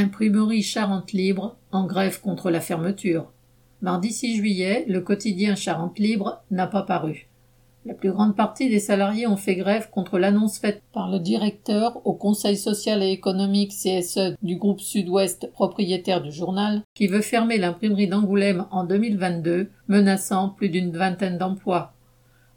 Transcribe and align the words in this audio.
Imprimerie 0.00 0.62
Charente 0.62 1.12
Libre 1.12 1.58
en 1.72 1.84
grève 1.84 2.22
contre 2.22 2.50
la 2.50 2.62
fermeture. 2.62 3.30
Mardi 3.82 4.10
6 4.10 4.36
juillet, 4.36 4.86
le 4.88 5.02
quotidien 5.02 5.54
Charente 5.54 5.98
Libre 5.98 6.42
n'a 6.50 6.66
pas 6.66 6.80
paru. 6.80 7.28
La 7.84 7.92
plus 7.92 8.10
grande 8.10 8.34
partie 8.34 8.70
des 8.70 8.78
salariés 8.78 9.26
ont 9.26 9.36
fait 9.36 9.56
grève 9.56 9.90
contre 9.90 10.18
l'annonce 10.18 10.58
faite 10.58 10.82
par 10.94 11.10
le 11.10 11.18
directeur 11.18 12.00
au 12.06 12.14
Conseil 12.14 12.56
social 12.56 13.02
et 13.02 13.10
économique 13.10 13.72
CSE 13.72 14.36
du 14.40 14.56
groupe 14.56 14.80
Sud-Ouest 14.80 15.52
propriétaire 15.52 16.22
du 16.22 16.32
journal 16.32 16.80
qui 16.94 17.06
veut 17.06 17.20
fermer 17.20 17.58
l'imprimerie 17.58 18.08
d'Angoulême 18.08 18.64
en 18.70 18.84
2022, 18.84 19.68
menaçant 19.88 20.48
plus 20.48 20.70
d'une 20.70 20.96
vingtaine 20.96 21.36
d'emplois. 21.36 21.92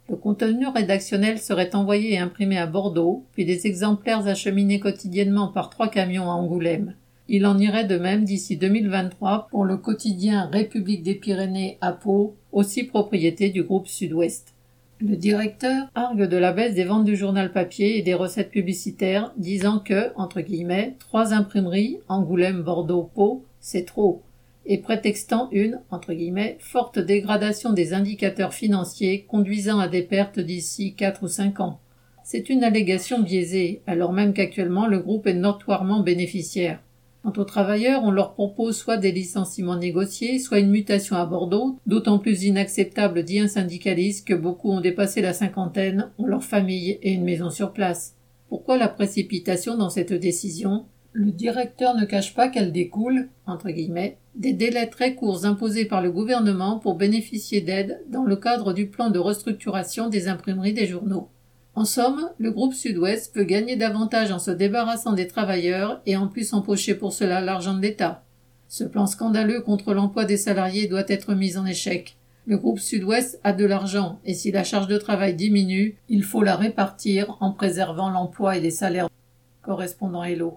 Le 0.08 0.16
contenu 0.16 0.66
rédactionnel 0.66 1.38
serait 1.38 1.74
envoyé 1.76 2.14
et 2.14 2.18
imprimé 2.18 2.56
à 2.56 2.66
Bordeaux, 2.66 3.26
puis 3.32 3.44
des 3.44 3.66
exemplaires 3.66 4.26
acheminés 4.28 4.80
quotidiennement 4.80 5.48
par 5.48 5.68
trois 5.68 5.88
camions 5.88 6.30
à 6.30 6.34
Angoulême. 6.34 6.94
Il 7.26 7.46
en 7.46 7.58
irait 7.58 7.86
de 7.86 7.96
même 7.96 8.24
d'ici 8.24 8.58
2023 8.58 9.48
pour 9.50 9.64
le 9.64 9.78
quotidien 9.78 10.50
République 10.52 11.02
des 11.02 11.14
Pyrénées 11.14 11.78
à 11.80 11.92
Pau, 11.92 12.36
aussi 12.52 12.84
propriété 12.84 13.48
du 13.48 13.62
groupe 13.62 13.86
Sud-Ouest. 13.86 14.52
Le 15.00 15.16
directeur 15.16 15.86
argue 15.94 16.28
de 16.28 16.36
la 16.36 16.52
baisse 16.52 16.74
des 16.74 16.84
ventes 16.84 17.06
du 17.06 17.16
journal 17.16 17.50
papier 17.50 17.96
et 17.96 18.02
des 18.02 18.12
recettes 18.12 18.50
publicitaires, 18.50 19.32
disant 19.38 19.78
que, 19.78 20.12
entre 20.16 20.42
guillemets, 20.42 20.96
trois 20.98 21.32
imprimeries, 21.32 21.98
Angoulême, 22.08 22.62
Bordeaux, 22.62 23.10
Pau, 23.14 23.46
c'est 23.58 23.86
trop, 23.86 24.20
et 24.66 24.76
prétextant 24.76 25.48
une, 25.50 25.80
entre 25.90 26.12
guillemets, 26.12 26.58
forte 26.60 26.98
dégradation 26.98 27.72
des 27.72 27.94
indicateurs 27.94 28.52
financiers 28.52 29.24
conduisant 29.26 29.78
à 29.78 29.88
des 29.88 30.02
pertes 30.02 30.40
d'ici 30.40 30.94
quatre 30.94 31.22
ou 31.22 31.28
cinq 31.28 31.58
ans. 31.60 31.80
C'est 32.22 32.50
une 32.50 32.64
allégation 32.64 33.22
biaisée, 33.22 33.80
alors 33.86 34.12
même 34.12 34.34
qu'actuellement 34.34 34.86
le 34.86 34.98
groupe 34.98 35.26
est 35.26 35.34
notoirement 35.34 36.00
bénéficiaire. 36.00 36.80
Quant 37.24 37.32
aux 37.38 37.44
travailleurs, 37.44 38.02
on 38.04 38.10
leur 38.10 38.34
propose 38.34 38.76
soit 38.76 38.98
des 38.98 39.10
licenciements 39.10 39.78
négociés, 39.78 40.38
soit 40.38 40.58
une 40.58 40.68
mutation 40.68 41.16
à 41.16 41.24
Bordeaux, 41.24 41.78
d'autant 41.86 42.18
plus 42.18 42.44
inacceptable 42.44 43.22
dit 43.22 43.38
un 43.38 43.48
syndicaliste 43.48 44.28
que 44.28 44.34
beaucoup 44.34 44.70
ont 44.70 44.82
dépassé 44.82 45.22
la 45.22 45.32
cinquantaine, 45.32 46.10
ont 46.18 46.26
leur 46.26 46.44
famille 46.44 46.98
et 47.00 47.12
une 47.12 47.24
maison 47.24 47.48
sur 47.48 47.72
place. 47.72 48.14
Pourquoi 48.50 48.76
la 48.76 48.88
précipitation 48.88 49.78
dans 49.78 49.88
cette 49.88 50.12
décision? 50.12 50.84
Le 51.12 51.32
directeur 51.32 51.96
ne 51.96 52.04
cache 52.04 52.34
pas 52.34 52.48
qu'elle 52.48 52.72
découle, 52.72 53.30
entre 53.46 53.70
guillemets, 53.70 54.18
des 54.34 54.52
délais 54.52 54.88
très 54.88 55.14
courts 55.14 55.46
imposés 55.46 55.86
par 55.86 56.02
le 56.02 56.12
gouvernement 56.12 56.78
pour 56.78 56.96
bénéficier 56.96 57.62
d'aides 57.62 58.02
dans 58.10 58.24
le 58.24 58.36
cadre 58.36 58.74
du 58.74 58.88
plan 58.88 59.08
de 59.08 59.18
restructuration 59.18 60.10
des 60.10 60.28
imprimeries 60.28 60.74
des 60.74 60.86
journaux. 60.86 61.30
En 61.76 61.84
somme, 61.84 62.30
le 62.38 62.52
groupe 62.52 62.72
Sud-Ouest 62.72 63.34
peut 63.34 63.42
gagner 63.42 63.74
davantage 63.74 64.30
en 64.30 64.38
se 64.38 64.52
débarrassant 64.52 65.12
des 65.12 65.26
travailleurs 65.26 66.00
et 66.06 66.16
en 66.16 66.28
plus 66.28 66.52
empocher 66.52 66.94
pour 66.94 67.12
cela 67.12 67.40
l'argent 67.40 67.74
de 67.74 67.82
l'État. 67.82 68.22
Ce 68.68 68.84
plan 68.84 69.06
scandaleux 69.06 69.60
contre 69.60 69.92
l'emploi 69.92 70.24
des 70.24 70.36
salariés 70.36 70.86
doit 70.86 71.04
être 71.08 71.34
mis 71.34 71.56
en 71.56 71.66
échec. 71.66 72.16
Le 72.46 72.58
groupe 72.58 72.78
Sud-Ouest 72.78 73.40
a 73.42 73.52
de 73.52 73.64
l'argent 73.64 74.20
et 74.24 74.34
si 74.34 74.52
la 74.52 74.62
charge 74.62 74.86
de 74.86 74.98
travail 74.98 75.34
diminue, 75.34 75.96
il 76.08 76.22
faut 76.22 76.42
la 76.42 76.54
répartir 76.54 77.36
en 77.40 77.50
préservant 77.50 78.10
l'emploi 78.10 78.56
et 78.56 78.60
les 78.60 78.70
salaires. 78.70 79.08
Correspondant 79.62 80.22
Hello. 80.22 80.52